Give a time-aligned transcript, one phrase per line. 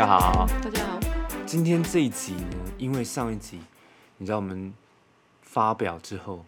[0.00, 0.98] 家好，大家好，
[1.44, 3.60] 今天这一集呢，因为上一集
[4.16, 4.72] 你知道我们
[5.42, 6.46] 发表之后，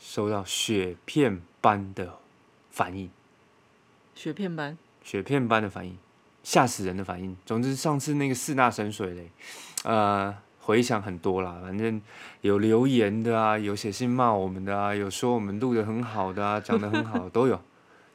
[0.00, 2.18] 收到雪片般的
[2.70, 3.10] 反应，
[4.14, 5.98] 雪片般，雪片般的反应，
[6.42, 7.36] 吓死人的反应。
[7.44, 9.30] 总之，上次那个四大神水嘞，
[9.84, 11.58] 呃，回想很多啦。
[11.60, 12.00] 反正
[12.40, 17.60] 有留言的啊，有写信骂我们的啊，有说我们录的很好的啊，讲的很好 都有。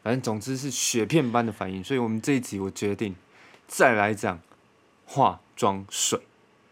[0.01, 3.15] 反正总之是雪片般的反应，所以我们这一集我决定
[3.67, 4.39] 再来讲
[5.05, 6.19] 化妆水。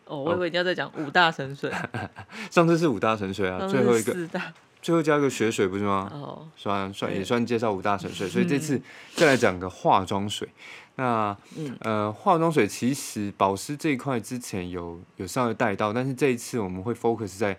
[0.05, 1.71] 哦，我以为你要再讲五大神水，
[2.51, 4.13] 上次是五大神水啊，最后一个
[4.81, 6.09] 最后加一个雪水不是吗？
[6.13, 8.81] 哦，算算也算介绍五大神水，所以这次
[9.15, 10.49] 再来讲个化妆水。
[10.95, 11.77] 那嗯。
[11.81, 17.57] 呃，化妆水其实保湿这一块之前有有稍微带到，但是这一次我们会 focus 在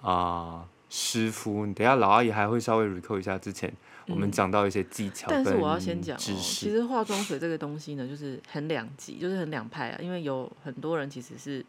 [0.00, 1.64] 啊、湿敷。
[1.72, 3.72] 等一下老阿姨还会稍微 recall 一下之前
[4.08, 6.70] 我们讲到一些技巧嗯但是我要先讲哦，其识。
[6.70, 9.98] 实化妆水这个东西呢，就是很两极，就是很两派啊。
[10.02, 11.64] 因为有很多人其实是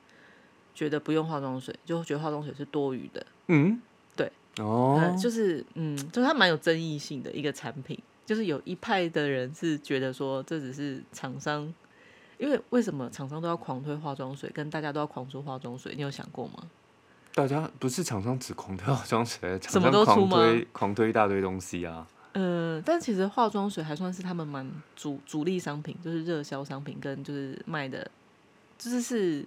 [0.75, 3.81] 觉得不用化妆水，就觉得化妆水是多余的，嗯，
[4.15, 7.97] 对，哦，呃就是嗯，就是它蛮有争议性的一个产品。
[8.25, 11.71] 就是有一派的人是觉得说，这只是厂商，
[12.37, 16.63] 因为为什么厂商都要狂推化妆水，跟大家都要狂出化妆水，你有想过吗？
[17.35, 22.07] 大家不是厂商只狂推化妆水， 厂什么商狂都出吗推狂推一大堆东西啊。
[22.33, 28.09] 嗯，但其实化妆水还算是他们蛮主主力商品，就是热销商品，跟就是卖的，
[28.77, 29.45] 就是是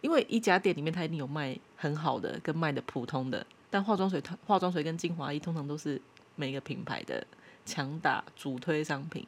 [0.00, 6.00] 因为一家店里面它一定有卖很好的跟卖的普通的，但化妆水化妆水跟精华液通常都是
[6.34, 7.24] 每个品牌的
[7.64, 9.26] 强打主推商品。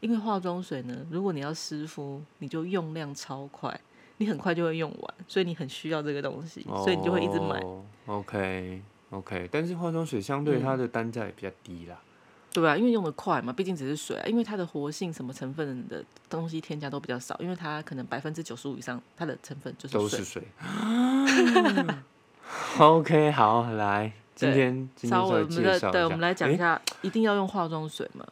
[0.00, 3.80] 因为化妆水呢，如果你要湿敷，你就用量超快，
[4.18, 7.58] 你很快就会用完，所以你很需要这个东西，所以你就会一直买。
[7.60, 11.98] 哦 OK OK，但是化妆水相对嗯它的单价也比较低啦。
[12.52, 20.24] 对啊，因为用的快嘛，毕竟只是水啊，因为它的活性什么成分的东西添加都比较少，因为它可能百分之九十五以上它的成分就是水都是。
[20.24, 20.42] 水。
[22.78, 26.04] OK，好，来，今天今天稍微我们的对。
[26.04, 28.24] 我们来讲一诶下，一定要用化妆水嘛？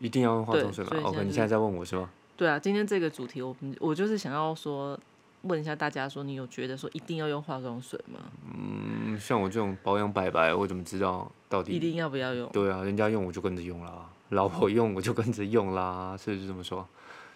[0.00, 2.10] 一定要用化对妆水吗？OK，你现在在问我是吗？
[2.36, 4.98] 对啊，今天这个主题，我们我就是想要说，
[5.42, 8.18] 问一下大家说，你有觉得说一定要用化妆水吗？
[8.52, 11.72] 嗯，像我这种保养白白，我怎么知道到底？
[11.72, 12.50] 一定要不要用？
[12.50, 16.86] 对啊，人家用我就跟着用啦，老婆用我就跟着用啦，是不是这么说？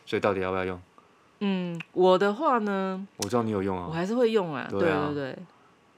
[0.05, 0.81] 所以到底要不要用？
[1.41, 3.87] 嗯，我的话呢，我知道你有用啊。
[3.89, 5.39] 我还是会用啊，对对啊对对，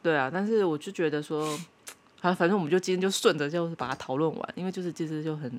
[0.02, 1.58] 对啊，但是我就觉得说，
[2.20, 5.50] 好，反正我们就今天就顺着就是把它讨论完，因为就是其实就很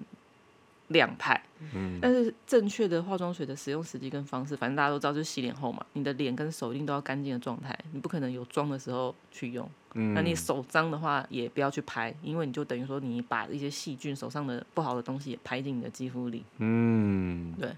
[0.91, 1.41] 两派，
[1.74, 9.69] 嗯，但是正确的化妆水的使用时机跟方式，反正大家都知道，就是洗脸后嘛，你的脸跟手一定都要干净的状态，你不可能有妆的时候去用。
[9.94, 10.13] 嗯。
[10.13, 16.44] 那你手脏的话，也不要去拍，因为你就等于说你把一些细菌、手上的不好的东西也拍进你的肌肤里。
[16.57, 17.75] 嗯，对。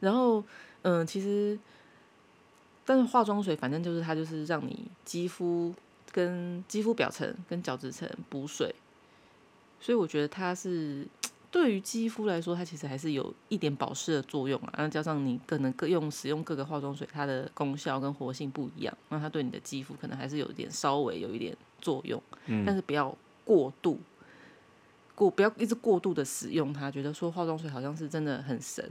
[0.00, 0.42] 然后，
[0.82, 1.58] 嗯，其实，
[2.84, 5.72] 但是化妆水反正就是它就是让你肌肤
[6.10, 8.74] 跟肌肤表层跟角质层补水，
[9.80, 11.06] 所以我觉得它是
[11.52, 14.72] 对于肌肤来说，它其实还是有一点保湿的作用啊。
[14.78, 23.14] 然后加上你可能各用使用各个化妆水，它的功效跟活性不一样，那它对你的肌肤可能还是有一点稍微有一点作用，嗯但是不要
[23.44, 24.00] 过度。
[25.14, 28.90] 过不要一直过度的使用它，觉得说化妆水好像是真的很神，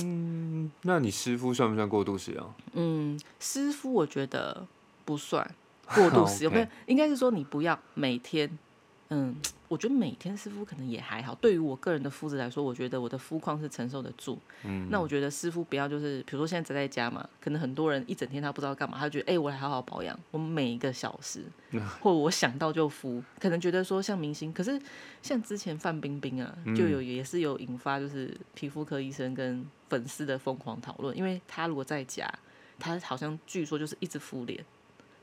[0.00, 2.54] 嗯那你湿敷算不算过度使用？
[2.74, 4.64] 嗯，湿敷我觉得
[5.04, 5.44] 不算
[5.92, 8.48] 过度 使用，不 OK 是应该是说你不要每天，
[9.10, 9.34] 嗯，
[9.68, 11.34] 我觉得每天湿敷可能也还好。
[11.36, 14.38] 对于我个人的肤质来说，我觉得我的肤况是承受得住。
[14.64, 21.42] 嗯，那我觉得湿敷不要就是，比如说现在宅在家嘛，可能很多人一整天他不知道干嘛，他就觉得哎、我来好好保养，我每一个小时，
[22.00, 24.78] 或者我想到就敷，可能觉得说像明星，可是
[25.22, 32.30] 像之前范冰冰啊，就有也是有引发就是皮肤科医生跟粉丝的疯狂讨论，因为她如果在家，
[32.78, 34.62] 她好像据说就是一直敷脸，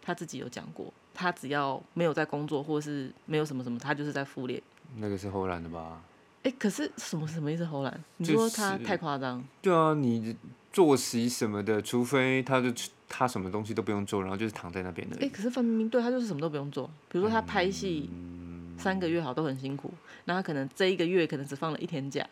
[0.06, 4.62] 他自己有讲过，他只要没有在工作或是没有什么什么，他就是在敷脸。
[4.98, 6.02] 那个是后来的吧？
[6.44, 7.66] 哎、可是什么什么意思？
[7.66, 9.44] 侯兰，你就说他太夸张？
[9.63, 10.36] 对啊，你
[10.72, 12.72] 作息什么的，除非他就
[13.10, 15.30] 他什么东西都不用做，然后就是躺在那边的哎、已。
[15.30, 19.92] 可是范冰冰对他就是什么都不用做，比如说他拍戏嗯三个月好都很辛苦，
[20.25, 22.24] 那他可能这一个月可能只放了一天假，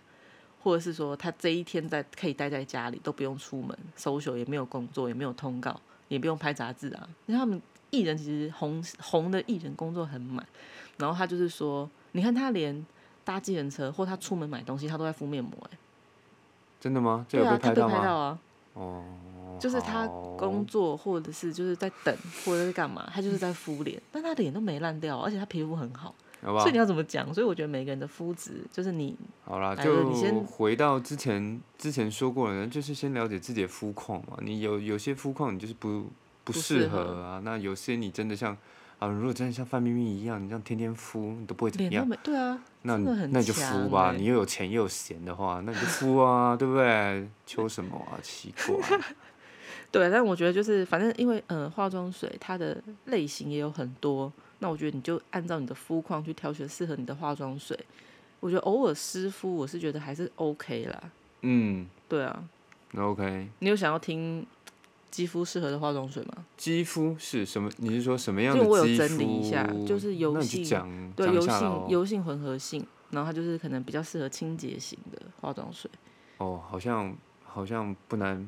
[0.61, 7.07] 或者是说他这一天在可以待在家里都不用出门，social 也没有工作，也没有通告，也不用拍杂志啊。
[7.25, 10.45] 因为他们艺人其实红红的艺人工作很满，
[10.97, 12.85] 然后他就是说，你看他连
[13.23, 15.77] 搭计程车或他出门买东西，他都在敷面膜、哎，
[16.79, 17.25] 真的吗？
[17.29, 17.97] 这对啊，他被有被拍到吗？
[17.99, 18.39] 拍到啊。
[18.73, 19.03] 哦，
[19.59, 20.07] 就是他
[20.37, 26.13] 工作或者是就是在等或者是干嘛，他就是在敷脸，但他脸都没烂掉，而且他皮肤很好。
[26.43, 26.77] 好所以你？
[26.77, 27.33] 要怎么讲？
[27.33, 34.37] 所以我觉得每个人的肤质，就是你好啦，就你就先回到之前之前说过的，就是先了解自己的肤况嘛。
[34.41, 36.09] 你有有些肤况你就是不不
[36.45, 38.57] 不适适合合啊，那有些你真的像
[38.99, 42.07] 啊，如果真的像范冰冰一样，你这样天天敷，你都不会怎么样。
[42.23, 47.27] 对啊，那那你就强敷吧，欸你又有钱又有闲的话，那你就敷啊，对不对？
[47.45, 48.19] 求什么啊？
[48.21, 48.99] 奇怪。
[49.91, 54.31] 对，但我觉得就是反正因为呃化妆水它的类型也有很多，
[54.63, 57.77] 那我觉得你就按照你的肤况去挑选适合你的化妆水。
[58.39, 61.11] 我觉得偶尔湿敷，我是觉得还是 OK 啦。
[61.41, 62.41] 嗯对啊，
[62.91, 63.49] 那，OK。
[63.59, 64.45] 你有想要听
[65.11, 66.45] 肌肤适合的化妆水吗？
[66.55, 67.69] 肌肤是什么？
[67.75, 68.85] 你是说什么样的就我有？
[68.95, 75.91] 整理一下就是油性对，油性油性混合性，然后它就是可能比较适合清洁型的化妆水，
[76.37, 77.13] 哦，好像
[77.43, 78.47] 好像不难，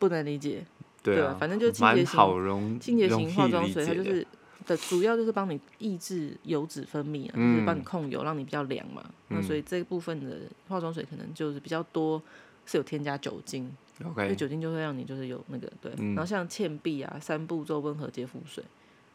[0.00, 0.64] 不能理解。
[1.00, 4.26] 对啊，反正就是清洁型清洁型化妆水，它就是
[4.66, 9.02] 的主要就是帮你抑制油脂分泌啊，就是帮你嗯控油，让你比较凉嘛。
[9.28, 12.20] 那嗯所以这一部分的化妆水可能就是比较多
[12.66, 13.64] 是有添加酒精，
[14.00, 15.92] 因为 OK，酒精就会让你就是有那个对。
[15.98, 18.62] 嗯然后像倩碧啊、三步骤温和洁肤水，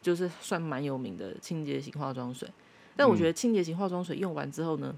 [0.02, 2.48] 就是算蛮有名的清洁型化妆水。
[2.96, 4.94] 但我觉得嗯清洁型化妆水用完之后呢，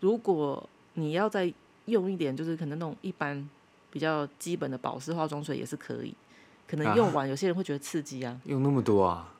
[0.00, 1.52] 如果你要再
[1.86, 3.48] 用一点，就是可能那种一般
[3.90, 6.14] 比较基本的保湿化妆水也是可以。
[6.66, 9.34] 可能啊用完有些人会觉得刺激啊，用那么多啊？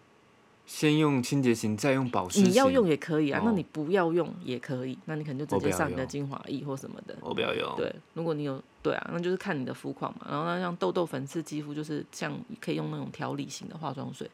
[0.66, 2.50] 先用清洁型，再用保湿型。
[2.50, 7.14] 你要用也可以啊，那哦你不要用也可以，那你可能就直接上你的精华液或什么的。
[7.20, 7.74] 我不要用。
[7.76, 10.26] 对，如果你有对啊，那就是看你的肤况嘛。
[10.30, 14.28] 然后呢，像痘痘、粉刺肌肤，就是像可以用那种调理型的化妆水。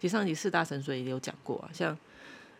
[0.00, 1.96] 其实上一集四大神水也有讲过啊，像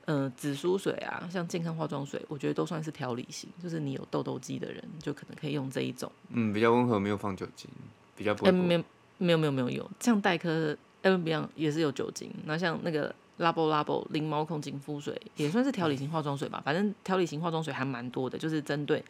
[0.05, 6.11] 呃紫苏水啊，像健康化妆水，我觉得都算是调理型，就是你有痘痘肌的人，就可能可以用这一种。
[6.29, 7.71] 嗯，比较温和，没有放酒精，
[8.15, 8.53] 比较不哎。
[8.53, 8.85] 没有
[9.19, 19.05] 没有没有没有有，像黛珂 M B 也是有酒精，那像那个 Labo Labo 零毛孔紧肤水也算是调理型化妆水吧，反正调理型化妆水还蛮多的，就是针对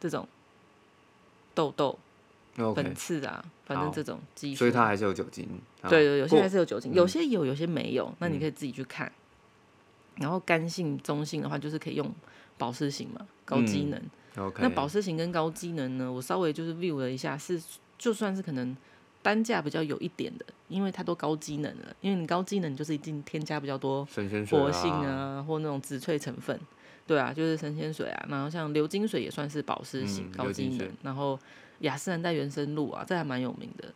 [0.00, 0.26] 这种
[1.54, 1.98] 痘痘、
[2.74, 5.46] 粉刺啊，反正好这种肌肤，所以它还是有酒精。
[5.82, 9.10] 好对对，有些还是有酒精，嗯有些有，有些没有，那你嗯可以自己去看。
[10.16, 12.10] 然后干性、中性的话，就是可以用
[12.56, 14.46] 保湿型嘛，高机嗯能。
[14.46, 17.60] OK，那保湿型跟高机能呢，我稍微就是 view 了一下，是
[17.98, 18.76] 就算是可能
[19.24, 26.60] 单价比较有一点的，因为它都高机能了，因为你高机能就是一定添加比较多活性，啊，或那种植萃成分，
[27.06, 31.40] 对啊，就是神仙水啊，然后像流金水也算是保湿型、嗯高机能然后
[31.78, 33.90] 雅诗兰黛原生露啊，这还蛮有名的，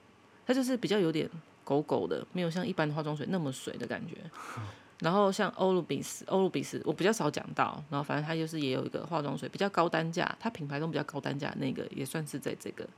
[0.46, 1.28] 它就是比较有点
[1.62, 4.16] 狗狗的，没有像一般的化妆水那么水的感觉。
[5.00, 12.88] 然后像欧露比斯，欧露比斯我比较少讲到，然后反正它就是也有一个化妆水比较高单价，它品牌中比较高单价的那个也算是在这个。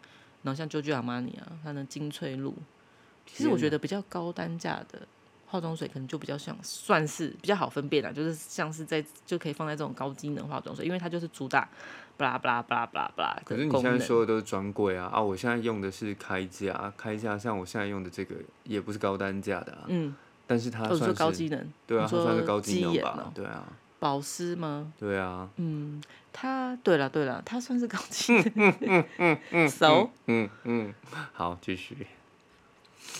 [0.42, 2.54] 然后像 JoJo Armani 啊，它的精粹露，
[3.26, 5.06] 其实我觉得比较高单价的
[5.46, 11.68] 化妆水可能就比较像算是比较好分辨啦，就是像是在就可以放在这种高机能化妆水，因为它就是主打
[12.16, 13.72] 巴拉巴拉巴拉巴拉巴拉可是你。
[13.80, 15.20] 现在说的都是专柜啊啊！
[15.20, 20.14] 我现在用的是开价，开价像我现在用的这个也不是高单价的啊，嗯，
[20.46, 23.00] 但是它算是高机能对啊，它算是高机能？
[23.00, 23.66] 吧对啊，
[24.00, 24.92] 保湿吗？
[24.98, 26.02] 对啊，嗯，
[26.32, 29.68] 它对了对了，它算是高机能。
[29.68, 30.10] 熟。
[30.26, 30.92] 嗯嗯，
[31.32, 32.06] 好，继续。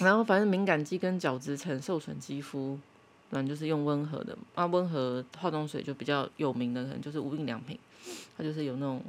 [0.00, 2.78] 然后反正敏感肌跟角质层受损肌肤，
[3.30, 7.78] 反正就是用温和的啊，温和化妆水就比较有名的，可能就是无印良品，
[8.36, 9.02] 它就是有那种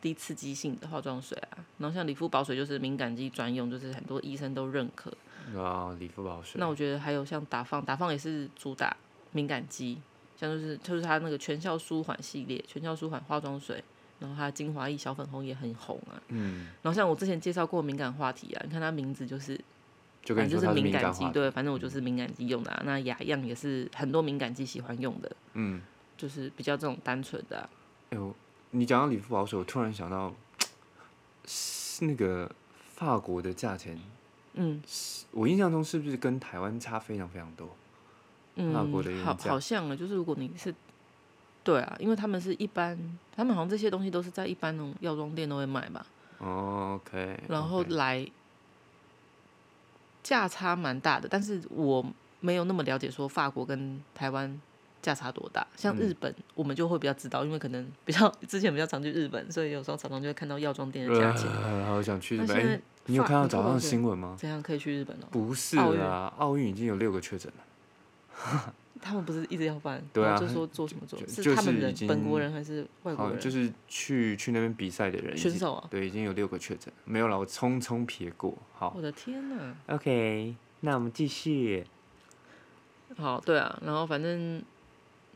[0.00, 1.58] 低刺激性的化妆水啊。
[1.78, 5.12] 然后像理肤宝水就是敏感肌专用，就是很多医生都认可。
[5.56, 6.58] 啊，理肤宝水。
[6.58, 8.96] 那我觉得还有像达放，达放也是主打
[9.30, 10.00] 敏感肌，
[10.36, 13.82] 像就是就是它那个全效舒缓系列，全效舒缓化妆水。
[14.18, 19.54] 然后它精华液小粉红也很红啊，嗯，然后像我之前介绍过敏感话题啊，你看它名字就是
[20.22, 22.82] 就跟反正就是敏感肌，对，反正我就是敏感肌用的、啊。
[22.86, 25.82] 那雅漾也是很多敏感肌喜欢用的，嗯，
[26.16, 27.68] 就是比较这种单纯的啊、
[28.08, 28.34] 哎呦，
[28.70, 30.34] 你讲到理肤宝水，我突然想到，
[31.44, 32.50] 是那个
[32.94, 34.00] 法国的价钱，
[34.54, 34.82] 嗯
[35.32, 37.68] 我印象中是不是跟台湾差非常非常多？
[38.72, 40.74] 法国的嗯，好好像啊，就是如果你是，
[41.62, 42.98] 对啊，因为他们是一般，
[43.34, 46.06] 他们好像这些东西都是在一般那种药妆店都会卖吧，
[46.38, 48.26] 哦，OK，然后来
[50.22, 52.04] 价差蛮大的，但是我
[52.40, 54.60] 没有那么了解说法国跟台湾
[55.02, 55.66] 价差多大。
[55.76, 61.50] 像嗯日本，我们就会比较知道，因为可能比较之前比较常去日本，所以有时候常常就会看到药妆店的价钱。
[61.50, 62.82] 呃，好想去日本。
[63.08, 64.34] 你有看到早上的新闻吗？
[64.36, 65.26] 怎样可以去日本哦？
[65.30, 67.62] 不是奥运啦，奥运已经有六个确诊了，
[69.00, 73.38] 他们不是一直要办，对啊就说做什么做，就是他们人本国人还是外国，人？
[73.38, 75.86] 就是去去那边比赛的人，选手啊！
[75.90, 78.56] 对，已经有六个确诊，没有了，我匆匆撇过。
[78.74, 81.86] 好我的天呐！，OK，那我们继续。
[83.16, 84.62] 好，对啊，然后反正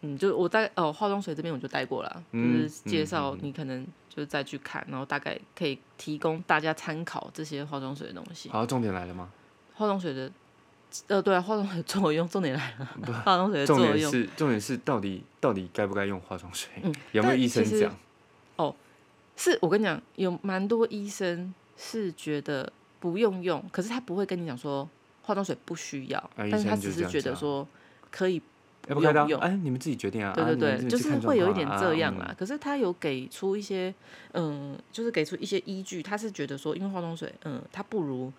[0.00, 8.48] 嗯，就我大概哦，化妆水这边我就带过了，就嗯是介绍你可能就是再去看，然后大概可以提供大家参考这些化妆水的东西。
[8.48, 9.30] 好，重点来了吗？
[9.74, 10.30] 化妆水的，
[11.08, 12.86] 呃，对啊，化妆水的作用，重点来了，
[13.24, 13.86] 化妆水的作用。
[13.86, 16.70] 重点是重点是到底到底该不该用化妆水？
[16.82, 17.94] 嗯有没有医生讲？
[18.56, 18.74] 哦
[19.36, 24.86] 是我跟你讲，有蛮多医生是觉得不用用，可是他不会跟你讲说
[25.22, 27.66] 化妆水不需要，啊但是他只是觉得说
[28.10, 28.42] 可以
[28.88, 29.28] 要不用？
[29.28, 30.30] 用哎，你们自己决定啊。
[30.30, 32.26] 啊对对对，就是会有一点这样啦。
[32.28, 33.94] 嗯可是他有给出一些，
[34.32, 38.30] 嗯，就是给出一些依据，他是觉得说，因为化妆水，嗯，它不如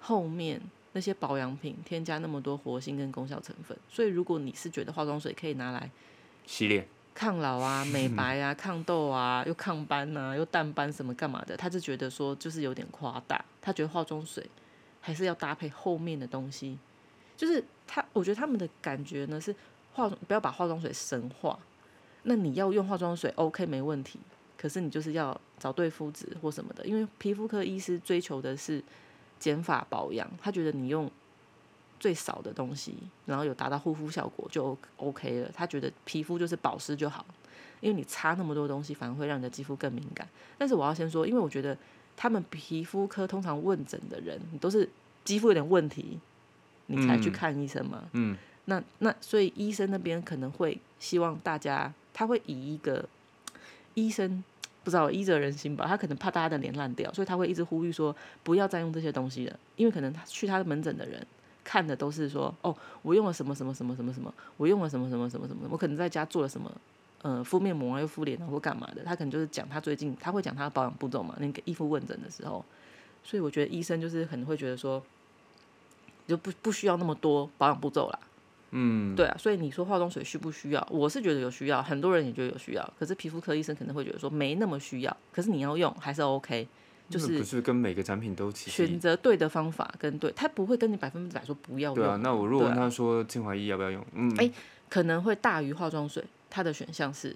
[0.00, 0.60] 后面
[0.98, 5.88] 那些保养品添加那么多活性跟功效成分，所以如果你是觉得化妆水可以拿来
[6.44, 6.84] 洗脸。
[7.14, 14.44] 抗老啊、美白啊、 抗痘啊、又抗斑啊、又淡斑什么干嘛的，他就觉得说就是有点夸大，他觉得化妆水
[15.00, 16.76] 还是要搭配后面的东西，
[17.36, 19.54] 就是他，我觉得他们的感觉呢是
[19.92, 21.56] 化不要把化妆水神化，
[22.24, 24.18] 那你要用化妆水 OK 没问题，
[24.56, 28.80] 可是你就是要找对肤质或什么的，因为皮肤科医师追求的是
[29.38, 31.10] 减法保养，他觉得你用
[32.00, 32.94] 最少的东西，
[33.26, 35.50] 然后有达到护肤效果就 OK 了。
[35.54, 37.24] 他觉得皮肤就是保湿就好，
[37.80, 40.28] 因为你擦那么多东西，反而会让你的肌肤更敏感。
[40.56, 41.76] 但是我要先说，因为我觉得
[42.16, 44.88] 他们皮肤科通常问诊的人，你都是
[45.24, 46.18] 肌肤有点问题，
[46.86, 48.04] 你才去嗯看医生嘛。
[48.12, 53.08] 嗯，那那所以医生那边可能会希望大家，他会以一个
[53.94, 54.42] 医生
[54.84, 61.26] 不知道医者仁心吧，他可能怕大家的脸烂掉，所以他会一直呼吁说不要再用这些东西了，因为可能他去他的门诊的人
[61.62, 66.70] 看的都是说哦，我用了什么什么什么什么什么，我用了什么什么什么什么，我可能在家做了什么。
[67.20, 69.02] 呃，敷面膜啊，又敷脸啊，或干嘛的？
[69.02, 71.34] 他可能就是讲他最近，他会讲他的保养步骤嘛。
[71.40, 72.64] 那个医护问诊的时候，
[73.24, 75.02] 所以我觉得医生就是可能会觉得说，
[76.28, 78.20] 就不不需要那么多保养步骤啦。
[78.70, 80.88] 嗯，对啊，所以你说化妆水需不需要？
[80.90, 82.92] 我是觉得有需要，很多人也觉得有需要。
[82.98, 86.68] 可是皮肤科医生可能会觉得说没那么需要，可是你要用还是 OK，
[87.08, 91.94] 就是不是跟每个产品都其实选择对的方法跟对，他不会跟你百分之百说不要用。
[91.96, 92.16] 对啊。
[92.22, 94.04] 那我如果问他说精华液要不要用？
[94.14, 94.50] 嗯，哎
[94.88, 97.34] 可能会大于化妆水，它的选项是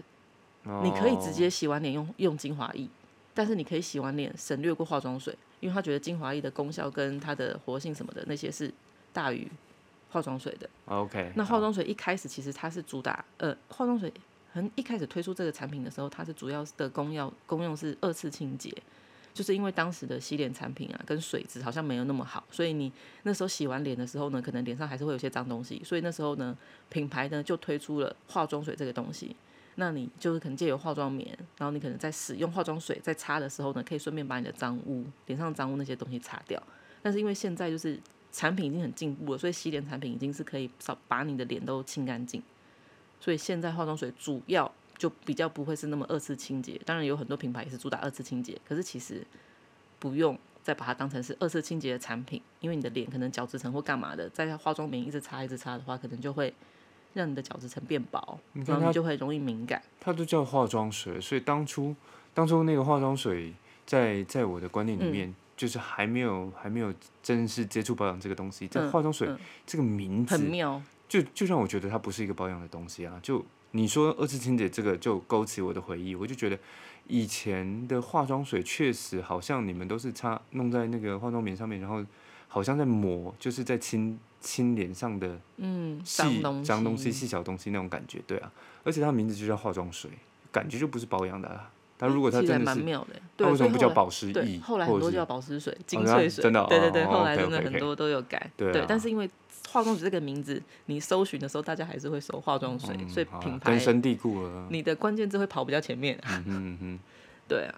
[0.83, 2.89] 你可以直哦接洗完脸用用精华液，
[3.35, 8.73] 但是你可以洗完脸省略过化妆水，因为他觉得精华液的功效跟它的活性什么的那些是
[9.13, 9.47] 大于
[10.13, 10.69] 化妆水的。
[10.85, 11.33] OK。
[11.35, 14.13] 那化妆水一开始其实它是主打，呃，化妆水
[14.53, 18.71] 很一开始推出这个产品的时候，它是主要的功药功用是二次清洁，
[19.33, 22.93] 就是因为当时的洗脸产品啊跟水质好像没有那么好，所以你
[23.23, 26.57] 那时候洗完脸的时候呢，可能脸上还是会有些脏东西，所以那时候呢，
[26.91, 29.35] 品牌呢就推出了化妆水这个东西。
[29.77, 31.27] 那你就是可能借由化妆棉，
[31.57, 36.63] 然后你可能在使用化妆水在擦的时候呢，可以顺便把你的脏污、脸上脏污那些东西擦掉。
[37.01, 37.99] 但是因为现在就是
[38.33, 42.43] 产品已经很进步了，所以洗脸产品已经是可以少把你的脸都清干净。
[43.21, 49.25] 所以现在化妆水主要就比较不会是那么二次清洁，当然有很多品牌也是主打二次清洁，可是其实
[49.99, 56.53] 不用再把它当成是二次清洁的产品，因为你的脸可能角质层或干嘛的，在化妆棉一直擦一直擦的话，可能就会
[57.15, 59.83] 让你的角质层变薄，然后它就会容易敏感。
[60.01, 61.95] 它就叫化妆水，所以当初
[62.35, 63.53] 当初那个化妆水
[63.85, 66.93] 在在我的观念里嗯面，就是还没有还没有
[67.23, 73.19] 正式接触保养这个东西，这嗯化妆水嗯这个名字很妙，就就让我觉得它不是一个保养的东西啊。
[73.23, 76.59] 就你说二次清洁这个，就勾起我的回忆，我就觉得
[77.07, 82.05] 以前的化妆水确实好像你们都是擦弄在那个化妆棉上面，然后
[82.49, 88.53] 好像在抹，就是在清清脸上的嗯，细脏东脏东西、细小东西那种感觉，对啊。
[88.85, 90.11] 而且它名字就叫化妆水，
[90.51, 91.71] 感觉就不是保养的啊。
[92.03, 93.15] 但如果它真的是，蛮妙的。
[93.15, 94.59] 它对，为什么不叫保湿对，液？
[94.59, 98.51] 后来多叫保湿水、精粹水，真的哦对对对，哦后来真的很多都有改。
[98.57, 99.31] 对啊但是因为
[99.71, 104.67] 化妆水这个名字，你搜寻的时候，大家还是会搜化妆水，嗯所以品牌根深蒂固了。
[104.69, 106.19] 你的关键字会跑比较前面。
[106.27, 106.99] 嗯哼
[107.47, 107.75] 对啊。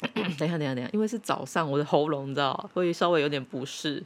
[0.38, 4.02] 等一下，等一下，等一下，因为是早上，我的喉咙你知道会稍微有点不适。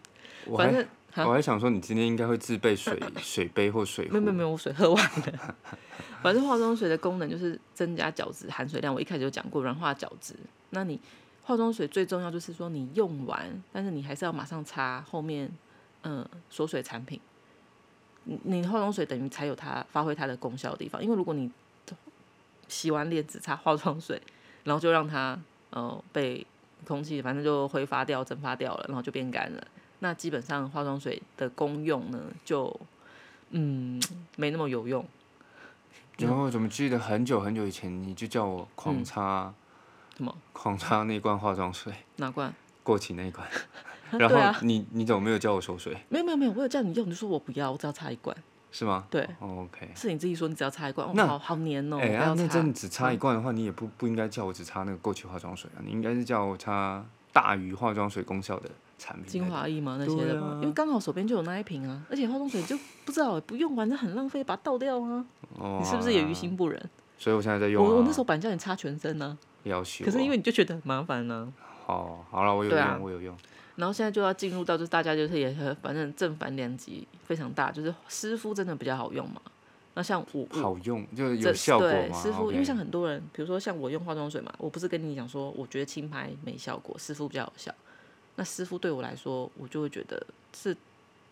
[0.56, 4.12] 反正哈我还想说，你今天应该会自备水 水杯或水壶。
[4.12, 5.56] 没有没有没有，我水喝完了。
[6.22, 10.34] 反正化妆水的功能就是增加角质含水量，我一开始就讲过软化角质。
[10.70, 10.98] 那你
[11.42, 15.50] 化妆水最重要就是说你用完，但是你还是要马上擦后面
[16.02, 17.20] 嗯锁水产品。
[18.24, 21.50] 你你化妆水等于才有它发挥它的功效的地方，因为如果你
[22.66, 24.20] 洗完脸只擦化妆水，
[24.64, 25.38] 然后就让它
[25.70, 26.44] 呃被
[26.86, 29.66] 空气反正就挥发掉、蒸发掉了，然后就变干了。
[30.04, 32.78] 那基本上化妆水的功用呢，就
[33.52, 33.98] 嗯
[34.36, 35.02] 没那么有用。
[36.18, 39.54] 然后怎么记得很久很久以前你就叫我狂嗯擦、
[40.14, 42.52] 什么狂擦那罐化妆水，哪罐？
[42.82, 43.48] 过期那一罐。
[44.12, 45.96] 然后你你怎么没有叫我收水？
[46.10, 48.36] 没有没有没有，我有叫你用，你就说我不要，我只要擦一罐。
[48.70, 49.06] 是吗？
[49.08, 49.88] 对，哦，OK。
[49.96, 59.26] 是你自己说你只要擦一罐，哦，那好好黏哦，哎、啊，不要擦那真的只擦一嗯罐的话，你也不不应该叫我只擦那个过期化妆水啊，你应该是叫我擦大于化妆水功效的产品。
[59.26, 65.24] 精华液嘛那些的嘛，啊因为刚好手边就有那一瓶啊，而且化妆水就不知道不用完，就很浪费，把它倒掉啊。
[65.58, 66.32] 哦，你是不是也于啊？
[66.34, 66.90] 心不忍？
[67.18, 67.88] 所以我现在在用、啊。
[67.88, 71.52] 我我那时候本来叫你擦全身呢、要求、可是因为你就觉得很麻烦呢、
[71.86, 73.36] 哦，好了，我有用，啊我有用。
[73.76, 79.40] 然后现在就要进入到就是大家就是也很反正正反两极非常大，就是湿敷真的比较好用嘛。
[79.94, 82.20] 那像我我好用，就是有效果对嘛。
[82.20, 87.72] 湿敷，因为像很多人，比如说像我用化妆水嘛，我不是跟你讲说，我觉得轻拍没效果，湿敷比较有效。
[88.36, 90.76] 那湿敷对我来说，我就会觉得是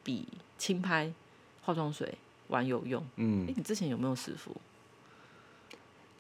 [0.05, 0.27] 比
[0.59, 1.13] 轻拍
[1.63, 2.17] 化妆水
[2.49, 3.05] 玩有用。
[3.17, 4.57] 嗯哎、，你之前有没有湿敷？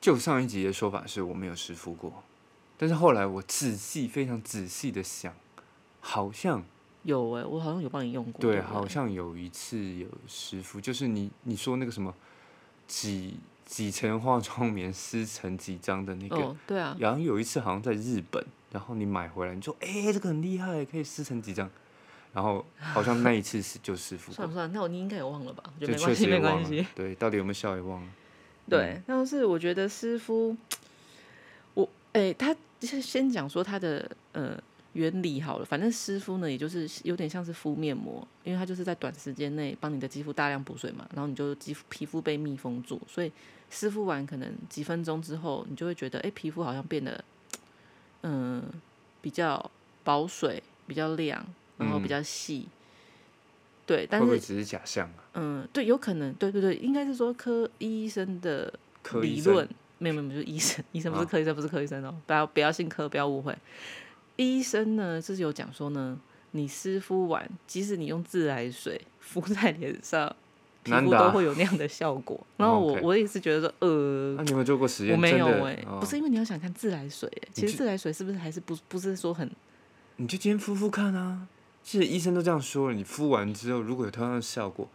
[0.00, 2.24] 就上一集的说法是我没有湿敷过，
[2.76, 5.32] 但是后来我仔细、非常仔细的想，
[6.00, 6.64] 好像
[7.04, 8.40] 有哎、我好像有帮你用过。
[8.40, 12.12] 对，不好像有一次有湿敷，就是你你说那个什么
[12.88, 21.70] 几几层化妆棉 撕成几张的那个，哦，对啊，然后有一次好像在日本，然后你买回来，你说哎、这个很厉害，可以撕成几张，
[22.32, 24.72] 然后好像那一次是就湿敷，算不算？
[24.72, 25.62] 那我你应该也忘了吧？
[25.78, 28.08] 就没关系，没关系。，对，到底有没有效也忘了。
[28.68, 30.56] 对，但是我觉得师傅，
[31.74, 34.58] 我哎、他先先讲说他的呃
[34.94, 43.30] 原理好了，反正师傅呢，也就是有点像是敷面膜，因为它就是在短时间内帮你的肌肤大量补水嘛，然后你就肌肤皮肤被密封住，所以
[43.68, 47.22] 湿敷完可能几分钟之后，你就会觉得哎、皮肤好像变得
[48.22, 48.62] 嗯、
[49.20, 49.70] 比较
[50.04, 51.44] 保水，比较亮，
[51.78, 52.68] 然后比嗯较细。
[53.84, 55.24] 对，但是会不会只是假象啊？
[55.34, 58.72] 嗯，对，有可能，对对对，应该是说科医生的
[59.20, 63.56] 理论，没有没有，就是医生，医生不是啊科医生，不是科医生哦，不要不要信科，不要误会。
[64.36, 66.18] 医生呢，就是有讲说呢，
[66.52, 70.34] 你湿敷完，即使你用自来水敷在脸上，
[70.82, 72.38] 皮肤都会有那样的效果。
[72.56, 75.14] 然后我我也是觉得说，呃那、，你有没有做过实验？
[75.14, 79.50] 我没有哎、哦不是因为你要想看自来水、欸，其实自来水是不是还是不不是说很
[80.16, 81.46] 你就今天敷敷看啊。
[81.84, 84.88] 其实医生都这样说了，你敷完之后如果有同样的效果，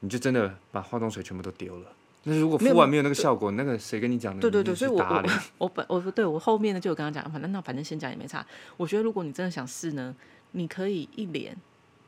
[0.00, 1.86] 你就真的把化妆水全部都丢了。
[2.24, 4.40] 那如果敷完没有那个效果，那个谁跟你讲的？
[4.40, 5.00] 对对对，所以我
[5.58, 8.44] 我本我对我后面呢就有跟他讲，反正那反正先讲也没差。
[8.76, 10.14] 我觉得如果你真的想试呢，
[10.50, 11.56] 你可以一脸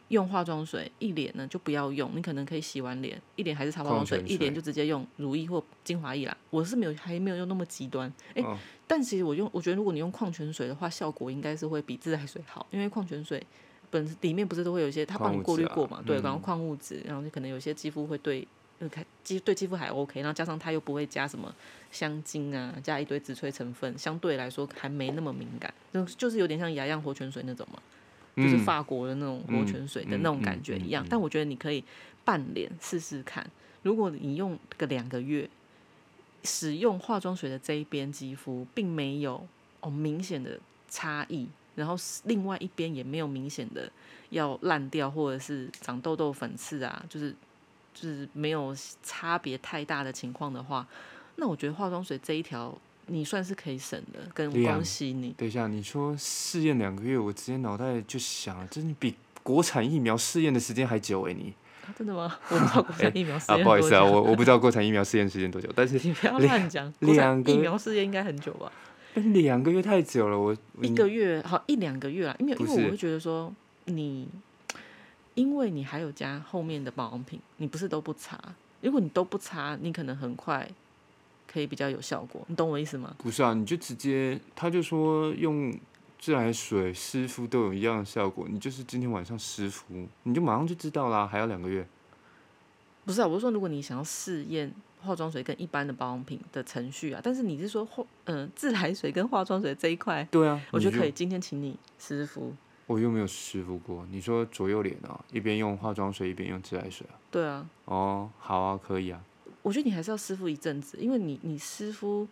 [0.08, 6.36] 用化妆水，一脸呢就不要用，你可能可以洗完脸，一脸还是擦化妆水，一脸就直接用乳液或精华液啦。
[6.50, 13.42] 我是没有还没有用那么极端，诶，哦但其实我用我觉得如果你用矿泉水的话，效果应该是会比自来水好，因为矿泉水。
[13.90, 16.02] 本里面不是都会有一些，它帮你过滤过嘛？
[16.04, 18.46] 对，嗯然后矿物质，然后就可能有些肌肤会对，
[19.24, 21.50] 肌对肌肤还 OK，然后加上它又不会加什么
[21.90, 27.80] 香精啊，加一堆植萃成分，相对来说还没那么敏感，就就是有点像雅漾活泉水那种嘛，
[28.38, 31.04] 就是嗯法国的那种活泉水的那种感觉一样。
[31.10, 31.84] 但我觉得你可以
[32.24, 33.48] 半脸试试看，
[33.82, 35.48] 如果你用个两个月，
[36.44, 39.46] 使用化妆水的这一边肌肤并没有
[39.80, 43.90] 哦明显的差异，然后是另外一边也没有明显的
[44.30, 47.34] 要烂掉或者是长痘痘、粉刺啊，就是
[47.92, 50.86] 就是没有差别太大的情况的话，
[51.36, 55.34] 那我觉得化妆水这一条你算是可以省的，跟两恭喜你。
[55.36, 61.52] 等一下，你说试验两个月，我直接脑袋就想了，这你比国产疫苗试验的时间还久哎、你
[61.86, 62.38] 啊真的吗？
[62.50, 68.70] 我不知道国产疫苗试验 啊，不好意思啊，我 我不知道国产疫苗试验时间多久，但是你不要乱讲，国产两个疫苗试验应该很久吧？
[69.14, 73.52] 两个月太久了，我一个月好一两个月啦，因为因为我会觉得说
[73.86, 74.28] 你，
[75.34, 78.38] 因为你还有加后面的保养品，你不是都不擦，
[78.82, 80.68] 如果你都不擦，你可能很快
[81.50, 83.16] 可以比较有效果，你懂我意思吗？
[83.18, 85.74] 不是啊，你就直接他就说用
[86.18, 91.86] 自来水湿敷都有一样的效果，你就是今天晚上湿敷，你就马上就知道啦，还要两个月。
[93.04, 102.52] 不是啊，我是说如果你想要试验化妆水跟一般的保养品的程序啊，但是你是说化嗯、自来水跟化妆水这一块，对啊，我觉得可以，今天请你湿敷，
[102.86, 107.14] 我又没有湿敷过，你说左右脸啊，一边用化妆水一边用自来水啊？
[107.30, 109.22] 对啊，哦，好啊，可以啊。
[109.68, 112.26] 我觉得你还是要湿敷一阵子，因为你你湿敷，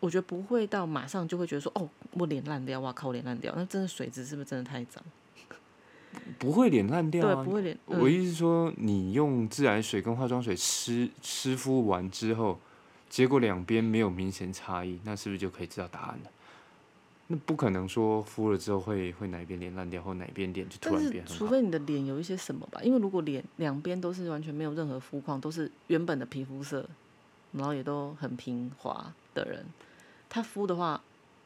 [0.00, 5.04] 我觉得不会到马上就会觉得说，哦，我脸烂掉，哇靠，我脸烂掉，那真的水质是不是真的太脏？
[6.38, 7.50] 不会脸烂掉对，啊不。
[7.50, 12.58] 会脸，嗯，我意思是说，你用自来水跟化妆水湿湿敷完之后，
[13.10, 16.30] 结果两边没有明显差异，那是不是就可以知道答案了？
[17.32, 21.38] 那不可能说敷了之后会会哪一边脸烂掉，或哪一边脸就突然变很好。
[21.38, 26.86] 除非你的脸有一些什么吧，因为如果脸两边都是完全没有任何肤况，都是原本的皮肤色，
[27.52, 29.64] 然后也都很平滑的人，
[30.28, 31.00] 他敷的话，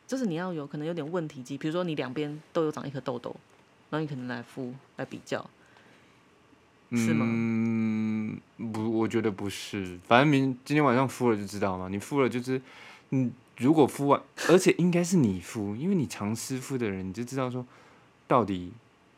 [0.09, 3.37] 就是你要有可能有点问题肌，比如说你两边都有长一颗痘痘，
[3.90, 5.49] 然后你可能来敷来比较，
[6.90, 8.40] 是吗嗯，
[8.72, 11.88] 不我觉得不是，反正明今天晚上敷了就知道嘛。
[11.88, 12.61] 你敷了就是，
[13.11, 17.64] 嗯，如果敷完，而且应该是你敷，因为你常湿敷的人，你就知道说
[18.27, 18.73] 到底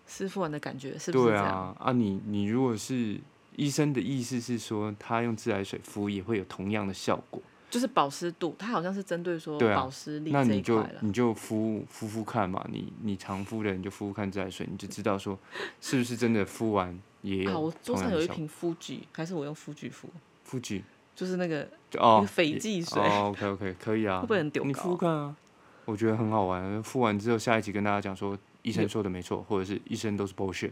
[0.07, 1.37] 湿敷完的感觉是不是对？
[1.37, 3.19] 啊啊你你如果是
[3.57, 10.87] 医生的意思是说，他用自来水敷也会有同样的效果，就是保湿度，它好像是针对说保湿力那你就。
[11.01, 15.39] 你就敷敷敷看嘛，你你常敷的人就敷敷看自来水，你就知道说
[15.81, 17.97] 是不是真的敷完也啊，有我桌。
[17.97, 20.09] 上有一瓶敷具，还是我用敷具敷？
[20.45, 20.85] 敷具
[21.19, 21.63] 就是那个
[21.95, 25.35] 哦那个斐济水哦，OK OK 可以啊， 会不会很丢你敷看啊，
[25.85, 26.81] 我觉得很好玩。
[26.81, 30.71] 敷完之后，下一集跟大家讲说医生说的没错，或者是医生都是 bullshit，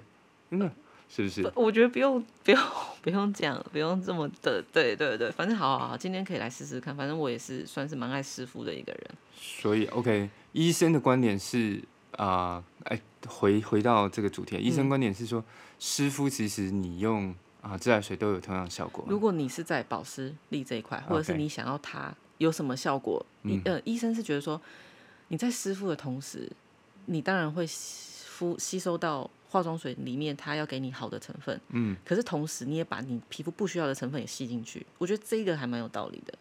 [0.48, 0.70] 真的
[1.08, 1.52] 是不是？
[1.56, 2.60] 我觉得不用不用
[3.02, 6.96] 不用讲，不用这么的，对对对，反正好好好，今天可以来试试看。
[6.96, 9.02] 反正我也是算是蛮爱湿敷的一个人。
[9.34, 11.82] 所以 OK，医生的观点是
[12.12, 15.44] 啊，哎、回回到这个主题，医生嗯观点是说，
[15.80, 17.34] 湿敷其实你用
[17.66, 19.04] 啊自来水都有同样的效果。
[19.08, 23.62] 如果你是在保湿力这一块，或者是你想要它有什么效果，医嗯。
[23.64, 24.60] 呃医生是觉得说
[25.28, 26.50] 你在湿敷的同时，
[27.06, 36.34] 你当然会吸收到化妆水里面它要给你好的成分，嗯，可是同时你也把你皮肤不需要的成分也吸进去，我觉得这个还蛮有道理的，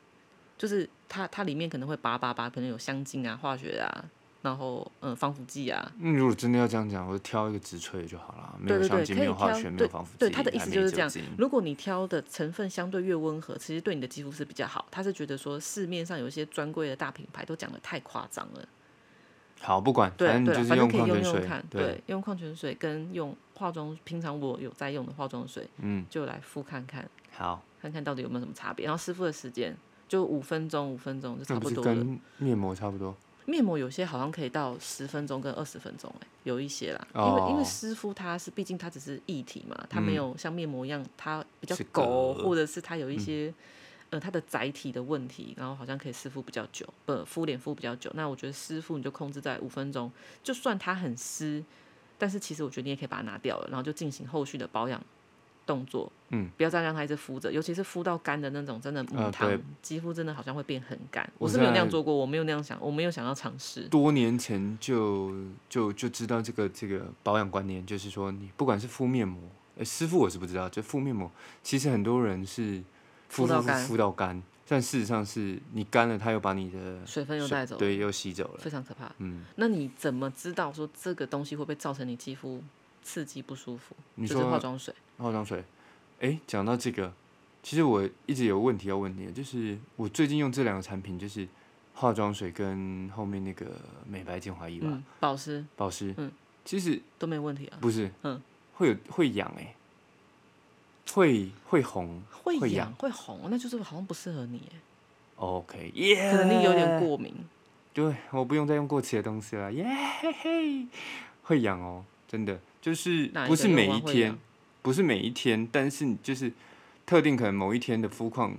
[0.57, 4.05] 就是它它里面可能会拔拔拔，可能有香精啊、化学啊，
[4.45, 11.11] 然后嗯防腐剂啊，嗯，如果真的要这样讲，我就挑一个植萃就好了，没有香精，可以没有化挑学，没有防腐剂，对，他的意思就是这样。
[11.37, 14.85] 如果你挑的成分相对越温和，其实对你的肌肤是比较好。
[14.91, 18.67] 他是觉得说市面上有一些专柜的大品牌都讲的太夸张了，
[19.59, 28.85] 好，不管，对反正可以矿泉水用用看，，对，对，用矿泉水跟用化妆，平常我有在用的化妆水，嗯，就来敷看看，好，看看到底有没有什么差别。
[28.85, 29.75] 然后湿敷的时间
[30.07, 31.95] 就五分钟，五分钟就差不多了。
[31.95, 33.15] 跟面膜差不多？
[33.45, 40.15] 面膜有些好像可以到十分钟跟二十分钟，哎，有一些啦，因为因为哦湿敷它是毕竟它只是液体嘛，它没嗯。
[40.15, 43.53] 有像面膜一样，它比较是勾，个或者是它有一些、
[44.09, 48.11] 呃它的载体的问题，然后好像可以湿敷比较久，呃敷脸敷比较久。
[48.15, 50.11] 那我觉得湿敷你就控制在五分钟，
[50.43, 51.63] 就算它很湿，
[52.17, 55.03] 但是其实我觉得你也可以把它拿掉了，然后就进行后续的保养
[55.65, 56.11] 动作。
[56.29, 61.23] 嗯，不要再让它一直敷着，尤其是敷到干的那种，真的母汤、啊对肌肤真的好像会变很干。
[61.37, 63.83] 我我是没有那样做过，我没有那样想，我没有想要尝试。
[63.83, 65.33] 多年前就
[65.69, 69.39] 就就知道这个这个保养观念，就是说你不管是敷面膜，
[69.77, 71.29] 诶、湿敷我是不知道，就敷面膜，
[71.61, 72.83] 其实很多人是
[73.29, 78.57] 敷到干敷到干，但事实上是你干了，它又把你的水分又带走对，又吸走了。
[78.57, 79.11] 非常可怕。
[79.19, 82.63] 嗯，那你怎么知道说这个东西会不会造成你肌肤
[83.03, 83.95] 刺激不舒服？
[84.25, 85.63] 就是化妆水，化妆水，
[86.19, 87.11] 诶，讲到这个，
[87.63, 91.47] 其实我一直有问题要问你，就是我最近用这两个产品，就是
[91.93, 93.65] 化妆水跟后面那个
[94.07, 96.31] 美白精华液吧，保湿保湿，嗯
[96.65, 97.77] 其实都没问题啊。
[97.79, 98.41] 不是，嗯，
[98.73, 99.75] 会有会痒哎、
[101.13, 104.61] 会会红会痒会红，那就是好像不适合你
[105.35, 107.33] ，，OK，耶、可能你有点，过敏。
[107.93, 109.85] 对，我不用再用过期的东西了，耶、
[110.19, 110.87] 嘿嘿，
[111.43, 114.37] 会痒哦，真的，就是不是每一天，
[114.85, 116.53] 不是每一天，但是你就是
[117.07, 118.55] 特定可能某一天的肤况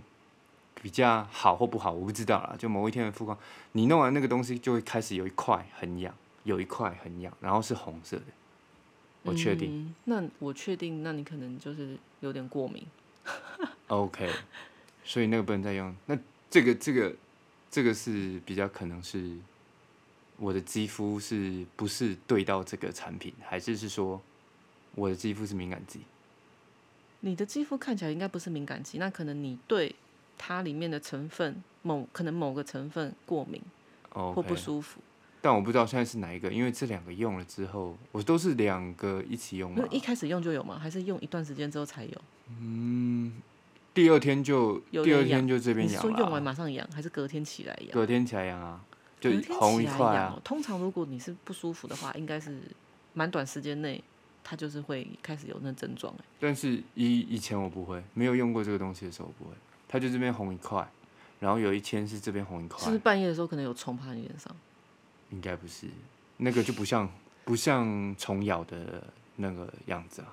[0.83, 3.39] 比较好或不好，我不知道啦，就某一天的肤况，
[3.71, 6.13] 你弄完那个东西就会开始有一块很痒，
[6.43, 8.25] 有一块很痒，然后是红色的，
[9.23, 9.71] 我确定。
[9.71, 9.95] 嗯。
[10.07, 12.85] 那我确定，那你可能就是有点过敏。
[13.87, 14.29] OK，
[15.05, 15.95] 所以那个不能再用。
[16.07, 16.19] 那
[16.51, 17.15] 这个这个
[17.71, 19.31] 这个是比较可能是
[20.39, 24.21] 我的肌肤是不是对到这个产品，还是是说
[24.97, 26.01] 我的肌肤是敏感肌？
[27.21, 29.95] 你的肌肤看起来应该不是敏感肌，那可能你对
[30.39, 33.61] 它里面的成分某可能某个成分过敏
[34.13, 35.01] 或不舒服。
[35.43, 39.85] 但我不知道现在是哪一个，因为这两个用了之后，我都是两个一起用嘛。
[39.85, 40.77] 那一开始用就有吗？
[40.79, 42.23] 还是用一段时间之后才有？
[42.61, 43.41] 嗯，
[43.95, 47.91] 第二天就第二天就这边痒你说用完马上痒，还是隔天起来痒？
[47.93, 48.81] 隔天起来痒啊，
[49.21, 50.41] 就红一块啊。
[50.43, 52.61] 通常如果你是不舒服的话，应该是
[53.13, 54.03] 蛮短时间内，
[54.49, 56.15] 它就是会开始有那症状。
[56.21, 59.57] 哎，但是以以前我不会，没有用过这个东西的时候我不会，
[59.89, 60.89] 它就这边红一块，
[61.41, 64.55] 然后有一天是这边红一块是不是，半夜的时候可能有虫爬你脸上？
[65.31, 65.89] 应该不是，
[66.37, 67.11] 那个就不像
[67.45, 69.03] 不像虫咬的
[69.35, 70.33] 那个样子啊，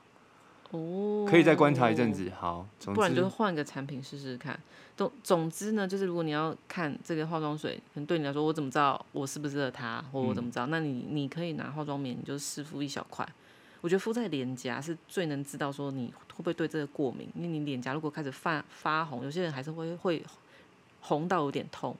[0.69, 2.31] 哦，可以再观察一阵，子。
[2.39, 4.59] 好，总不然就是换个产品试试看。
[4.95, 10.67] 总总之呢，就是如果你要看这个化妆水，可能对你来说，我怎么知道我适不适合它，或我怎么知道？
[10.67, 13.27] 那你你可以拿化妆棉，你就试敷一小块。
[13.83, 20.23] 我觉得敷在脸颊是最能知道说你会不会对这个过敏，因为你脸颊如果开始发发红，有些人还是会会
[21.01, 21.93] 红到有点痛、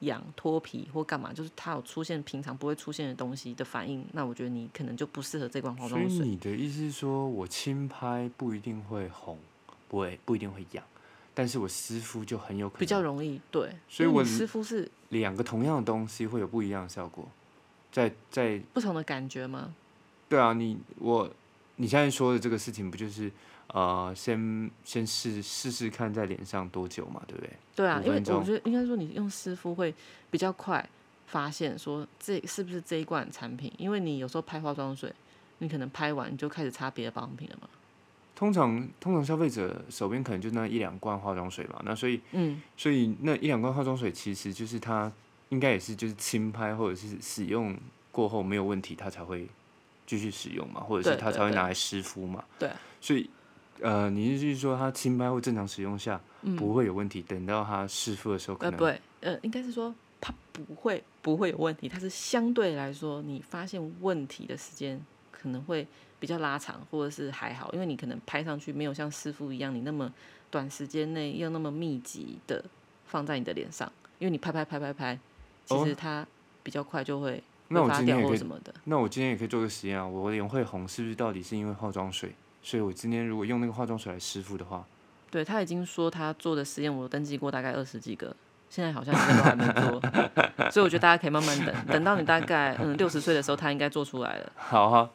[0.00, 6.26] 痒、脱皮或干嘛，就是它有出现平常不会出现的东西的反应，那我觉得你可能就不适合这款化所以妆水。
[6.26, 9.38] 你的意思是说我轻拍不一定会红，
[9.88, 10.84] 不会不一定会痒，
[11.32, 17.28] 但是我湿敷就很有可能比较容易对，所以我湿敷是两个同样的东西会有不一样的效果，
[17.92, 19.72] 在在不同的感觉吗？
[20.30, 21.28] 对啊，你我
[21.76, 23.30] 你现在说的这个事情不就是
[23.66, 27.50] 呃先先试试试看在脸上多久嘛，对不对？
[27.74, 29.92] 对啊，因为我觉得应该说你用湿敷会
[30.30, 30.88] 比较快
[31.26, 35.12] 发现说这是不是这一罐产品，因为你有时候拍化妆水，
[35.58, 37.68] 你可能拍完你就开始擦别的保养品了嘛。
[38.36, 45.12] 通常通常消费者手边可能就那一两罐化妆水嘛，那所以嗯，所以那一两罐化妆水其实就是它
[45.50, 47.76] 应该也是就是轻拍或者是使用
[48.12, 49.46] 过后没有问题，它才会
[50.10, 52.44] 继续使用嘛，或者是对对对它才会拿来湿敷嘛。
[52.58, 53.30] 对啊所以
[53.80, 65.86] 呃，你是说它轻拍或正常使用下嗯不会有问题，等到它湿敷的时候可呃，能不会，呃，应该是说它不会不会有问题，它是相对来说你发现问题的时间可能会
[66.18, 70.12] 比较拉长，或者是还好，因为你可能拍上去没有像湿敷一样，你那么
[70.50, 72.64] 短时间内又那么密集的
[73.06, 75.16] 放在你的脸上，因为你拍拍拍拍拍，
[75.64, 76.26] 其哦实它
[76.62, 77.42] 比较快就会
[77.72, 78.74] 那我今天也可以什么的。
[78.84, 82.34] 那我今天也可以做个实验啊，我脸会红是不是到底是因为化妆水？
[82.62, 84.84] 所以我今天如果用那个化妆水来湿敷的话，
[85.30, 88.34] 对他已经说他做的实验，我登记过大概二十几个，
[88.68, 90.00] 现在好像一个都还没做，
[90.70, 94.52] 所以我觉得大家可以慢慢等，等到你大概嗯六十岁的时候，他应该做出来了。
[94.56, 95.08] 好啊，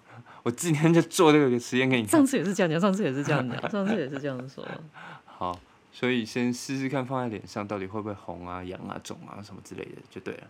[0.44, 2.12] 我今天就做这个实验给你看。
[2.12, 4.66] 上次也是这样讲，上次也是这样讲，上次也是这样说。
[5.26, 5.60] 好，
[5.92, 10.44] 所以先试试看放在脸上到底会不会红啊、痒啊、肿啊什么之类的就对了。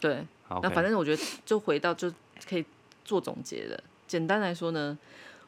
[0.00, 2.12] 对，好那反正我觉得就回到就
[2.48, 2.64] 可以
[3.04, 3.80] 做总结了。
[4.06, 4.96] 简单来说呢，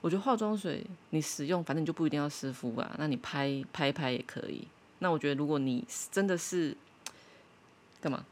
[0.00, 4.66] 我觉得化妆水你使用，反正你就不一定要湿敷啊，那你拍拍一拍也可以。
[4.98, 6.76] 那我觉得如果你真的是
[8.00, 8.24] 干嘛？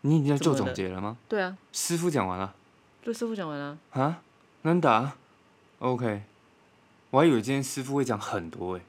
[0.00, 1.16] 你已经在做总结了吗？
[1.28, 2.54] 对啊，师傅讲完了
[3.02, 3.78] 就师傅讲完了。
[3.90, 4.22] 啊？
[4.62, 5.12] 能打
[5.78, 6.22] ？OK，
[7.10, 8.82] 我还以为今天师傅会讲很多诶。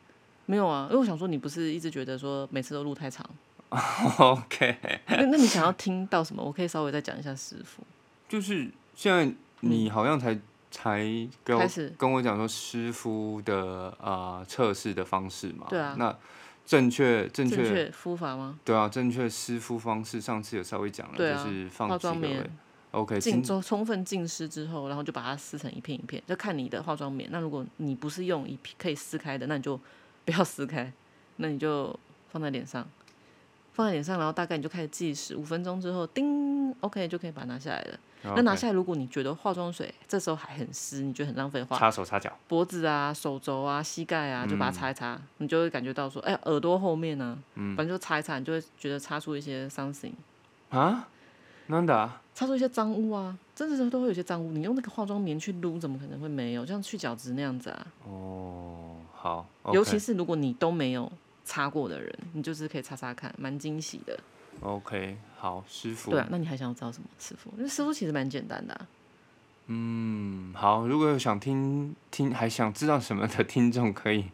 [0.47, 3.23] 没有啊，因为我想说，你不是一直觉得说每次都录太长，
[4.17, 4.77] OK，
[5.07, 6.43] 那那你想要听到什么？
[6.43, 7.83] 我可以稍微再讲一下师傅。
[8.27, 10.37] 就是现在你好像才、
[10.71, 11.03] 才
[11.43, 15.67] 跟我开始跟我讲说师傅的啊测试的方式嘛。
[15.69, 16.15] 对啊那
[16.65, 18.59] 正确正确敷法吗？
[18.63, 22.47] 对啊，正确湿敷方式上次有稍微讲了，啊就是放化妆棉
[22.91, 27.29] OK，浸今充充分浸湿之后，然后就把它撕成一片一片，就看你的化妆棉。
[27.31, 29.79] 那如果你不是用一片可以撕开的，那你就
[30.25, 30.91] 不要撕开，
[31.37, 31.97] 那你就
[32.31, 32.87] 放在脸上，
[33.79, 37.99] 放在脸上，然后大概你就开始计时，五分钟之后，叮，OK 就可以把它拿下来了。
[38.35, 42.29] 那拿下来，如果你觉得化妆水这时候还很湿，你觉得很浪费的话，擦手擦脚。
[42.49, 50.11] 脖子啊、手肘啊、膝盖啊，就把它擦一擦，嗯你就会感觉到说，哎、耳朵后面呢、反正就擦一擦，你就会觉得擦出一些 something，
[50.71, 51.07] 啊？
[51.67, 52.19] 难打？
[52.33, 54.51] 擦出一些脏污啊，真的是都会有些脏污。
[54.51, 56.65] 你用那个化妆棉去撸，怎么可能会没有？
[56.65, 57.87] 像去角质那样子啊。
[58.05, 59.45] 哦，好。
[59.71, 61.09] 尤其是如果你都没有
[61.49, 64.19] 擦过的人，你就是可以擦擦看，蛮惊喜的。
[64.61, 66.11] OK，好，师傅。
[66.11, 67.51] 对啊，那你还想要知道什么师傅？
[67.57, 68.87] 那师傅其实蛮简单的、啊。
[69.65, 74.25] 嗯，好，如果有想听听还想知道什么的听众，可以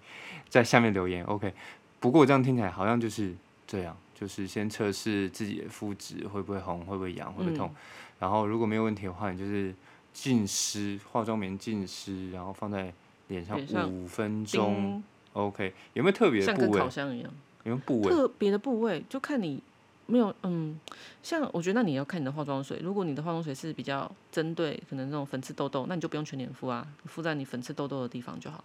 [0.49, 1.23] 在下面留言。
[1.23, 1.53] OK，
[2.01, 3.33] 不过我这样听起来好像就是
[3.65, 7.75] 这样，就是先测试自己的肤质会不会红，会不会痒，会不会痛，嗯
[8.19, 9.73] 然后如果没有问题的话，你就是
[10.11, 12.93] 浸湿化妆棉浸湿，然后放在
[13.29, 13.57] 脸上
[13.89, 15.01] 五分钟。
[15.35, 16.89] 叮，OK，有没有特别像跟烤？
[16.89, 17.31] 箱一样。
[17.63, 18.09] 有没有部位？
[18.09, 19.61] 特别的部位就看你
[20.07, 20.79] 没有，嗯，
[21.23, 28.63] 像我觉得那你要看你的化妆水，如果你的化妆水是比较针对可能那种粉刺痘痘，那你就不用全脸敷啊，敷在你粉刺痘痘的地方就好。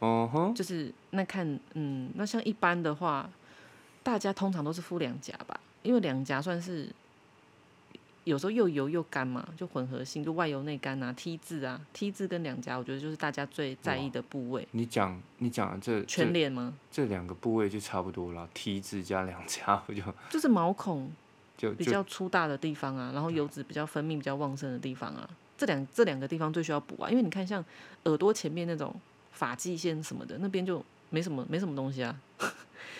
[0.00, 3.30] 哦哼，就是那看，嗯，那像一般的话，
[4.02, 6.88] 大家通常都是敷两颊吧，因为两颊算是
[8.24, 14.66] 有时候又油又干嘛，就混合性，就外油内干啊，T 字啊，T 字跟两颊，我觉得就是大家最在意的部位。
[14.70, 16.72] 你讲你讲的这这全脸吗？
[16.90, 21.10] 这两个部位就差不多了，T 字加两颊，我就 就是毛孔
[21.56, 27.64] 就 就比较粗大的地方啊，然后油脂比较分泌比较旺盛的地方啊，这两这两个地方最需要补啊，因为你看像
[28.04, 28.94] 耳朵前面那种
[29.32, 32.20] 发际线什么的，那边就没什么没什么东西啊，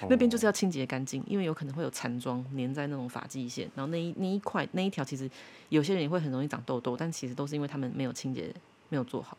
[0.09, 5.31] 那边就是要清洁干净，因为有可能会有残妆粘在那种发际线，然后那一那一块那一条其实
[5.69, 8.53] 有些人也会很容易长痘痘，但其实都是因为他们没有清洁
[8.89, 9.37] 没有做好。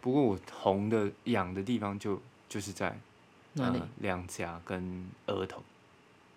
[0.00, 2.98] 不过我红的痒的地方就就是在
[3.52, 3.78] 哪里？
[3.78, 5.62] 呃两颊跟额头，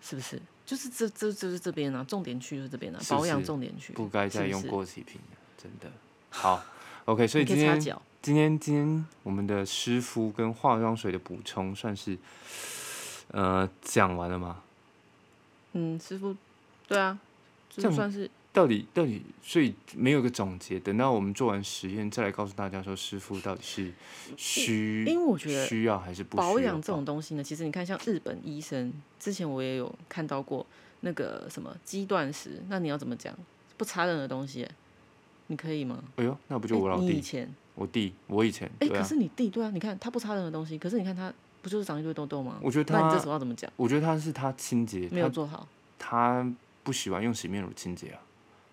[0.00, 0.40] 是不是？
[0.66, 3.92] 就是这这就是这边啊，重点区就是这边啊，保养重点区。
[3.92, 5.90] 不该再用过期品了，真的。
[6.30, 6.64] 好
[7.04, 12.16] ，OK，所以今天以，今天今天我们的湿敷跟化妆水的补充算是
[13.28, 14.62] 呃讲完了吗？
[15.72, 16.36] 嗯，师傅，
[16.86, 17.18] 对啊，
[17.68, 23.92] 就这算是到底到底，所以没有个总结，等到我们做完实验再来告诉大家说，师傅到底是
[24.36, 30.64] 需，因为我觉得需要还是不需要保养这种东西呢，其实你看，像日本医生，之前我也有看到过
[31.00, 33.36] 那个什么肌断食，那你要怎么讲？
[33.76, 34.68] 不擦任何东西，
[35.48, 36.04] 你可以吗？
[36.14, 37.06] 哎呦，那不就我老弟？
[37.06, 41.34] 你以前，我弟，我以前，哎、可是你弟对啊，你看他不擦任何东西，可是你看他
[41.64, 42.58] 不就是长一堆痘痘吗？
[42.60, 43.72] 我觉得那你这他时候要怎么讲？
[43.76, 45.66] 我觉得他是他清洁，他没有做好，
[45.98, 46.46] 他
[46.82, 48.14] 不喜欢用洗面乳清洁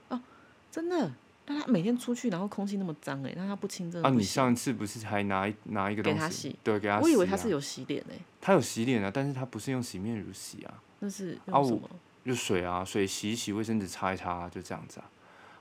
[0.09, 0.21] 啊。
[0.69, 1.09] 真的。
[1.47, 4.21] 那他每天出去，然后空气那么脏，哎，那他不清真的啊，你。
[4.21, 7.01] 上次不是还拿一拿一个给东西他洗对，给他洗、啊。
[7.01, 11.89] 我以为他是有洗脸呢，他有洗脸啊，但是他不是用洗面乳洗啊，那是啊我用什么？
[12.25, 15.09] 就水啊，水洗一洗，卫生纸擦一擦，就这样子啊。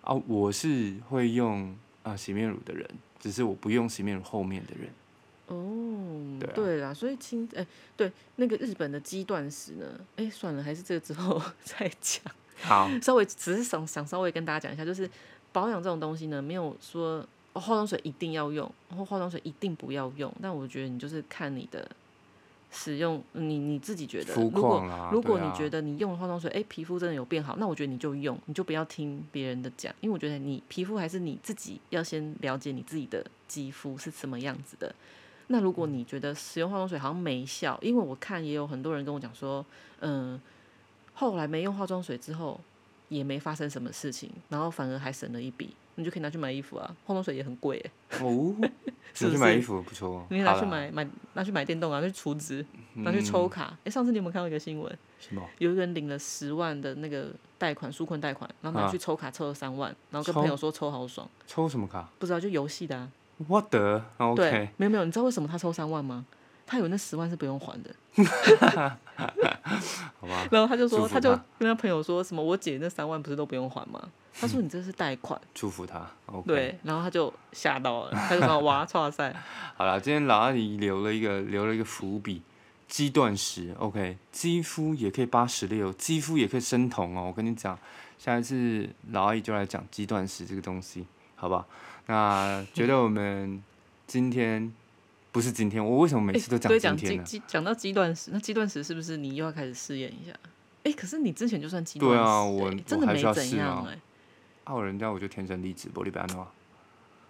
[0.03, 2.88] 啊，我是会用啊洗面乳的人，
[3.19, 4.90] 只是我不用洗面乳后面的人。
[5.49, 5.89] 哦，
[6.40, 12.24] 对啊对啦，所以清哎、对那个日本的肌断食呢，哎、算了，还是这个之后 再讲。
[12.62, 15.09] 好，稍微只是想想稍微跟大家讲一下，就是
[15.50, 20.31] 保养这种东西呢，没有说、哦、化妆水一定要用，或化妆水一定不要用。
[20.42, 21.90] 但我觉得你就是看你的
[22.70, 34.94] 使用，你你自己觉得，如果如果你觉得你用了化妆水，哎、皮肤真的有变好，那我觉得你就用，你就不要听别人的讲，因为我觉得你皮肤还是你自己要先了解你自己的肌肤是什么样子的。
[35.53, 39.67] 那如果你觉得使用化妆水好像没效，因为我看也有很多人跟我讲说，
[39.99, 40.41] 嗯，
[41.13, 42.61] 后来没用化妆水之后
[43.09, 48.55] 也没发生什么事情，然后反而还省了一笔，你就可以拿去买衣服啊，化妆水也很贵哎，哦，
[49.13, 50.25] 是不是拿去买衣服不错。
[50.31, 53.77] 你拿去买买拿去买电动啊，拿去储值，拿去抽嗯卡。
[53.85, 54.99] 哎、上次你有没有看到一个新闻？
[55.19, 55.43] 什么？
[55.59, 62.09] 有一个人领了十万的那个贷款纾困贷款，然后拿啊去抽卡抽了三万，然后跟朋友说抽好爽，抽什么卡？
[62.21, 63.11] 不知道就游戏的啊。
[63.48, 66.24] 我的对 OK，，没有没有，你知道为什么他抽三万吗？
[66.66, 67.92] 他以为那十万是不用还的，
[70.20, 70.46] 好吧。
[70.53, 74.00] 然后他就说，他就跟他朋友说什么，我姐那三万不是都不用还吗？
[74.40, 76.07] 他说你这是贷款，祝福他。
[76.26, 76.46] OK。
[76.46, 79.35] 对，然后他就吓到了，他就说哇，哇塞，
[79.76, 82.40] 好了，今天老阿姨留了一个留了一个伏笔，
[82.87, 87.24] 肌断食，OK，肌肤也可以八十六，肌肤也可以生酮哦。
[87.26, 87.76] 我跟你讲，
[88.16, 91.66] 下一次老阿姨就来讲肌断食这个东西，好不好？
[92.11, 93.62] 那觉得我们
[94.09, 94.73] 今天
[95.31, 97.25] 不是今天，我为什么每哎次都对，讲讲今天呢？
[97.25, 100.33] 肌肌讲到肌断食，那肌断食是不是你又要开始试验一下？
[100.83, 103.96] 哎，可是你之前就算肌断食、对啊哎我真的没怎样哎、
[104.64, 106.44] 啊，人家我就天生丽质，玻璃白诺。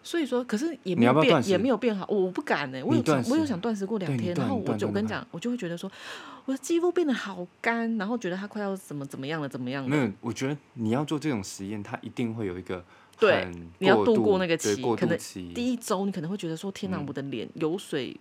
[0.02, 2.06] 所以说，可是也你没有变，要要也没有变好。
[2.08, 5.92] 我不敢呢、我有想，我有食想断食过两天，然后我就我跟你讲，我就会觉得说，
[6.46, 9.90] 我的肌肤变得好干，然后觉得它快要怎么怎么样了，怎么样了。
[9.90, 12.82] 没有，我觉得你要做这种实验，它一定会有一个
[13.20, 15.18] 对你要度过那个期可能，
[15.54, 18.16] 第一周你可能会觉得说，天哪，嗯我的脸油水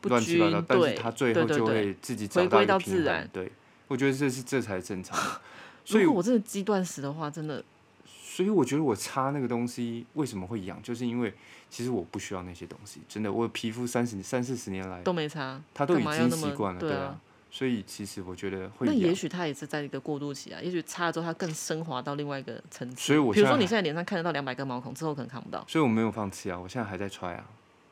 [0.00, 1.66] 不均，，但是对，他最后就。
[1.66, 3.52] 会自己找回归到自然对，
[3.88, 5.18] 我觉得这是这才是正常。
[5.84, 7.62] 所以如果我真的肌断食的话，真的
[8.04, 11.34] 所以我觉得我擦那个东西为什么会痒，就是因为
[11.68, 17.20] 其实我不需要那些东西，真的，我皮肤三十三四十年来，都没擦，它都已经习惯了，对对啊。
[17.58, 23.06] 所以其实我觉得会那也许它也是在一个过渡期啊，也许擦了之后它更升华到另外一个层次。
[23.08, 25.64] 所以我比如说你现在脸上看得到两百根毛孔，之后可能看不到。
[25.66, 27.44] 所以我没有放弃啊，我现在还在揣啊。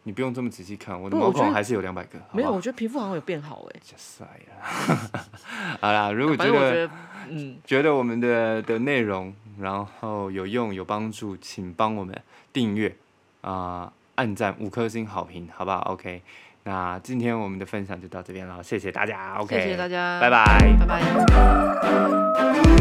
[0.04, 5.10] 你不用这么仔细看，我的毛孔还是有两百个，没有，我觉得皮肤好像有变好哎、加塞了。
[5.82, 6.90] 好啦，如果觉得反正我觉得，
[7.30, 12.16] 嗯，觉得我们的的内容然后有用有帮助，请帮我们
[12.52, 12.94] 订阅
[13.40, 16.22] 啊、按赞五颗星好评，好不好？OK，
[16.66, 19.36] 那今天我们的分享就到这边了，谢谢大家。
[19.38, 20.76] OK，谢谢大家，拜拜。
[20.80, 22.75] 拜拜。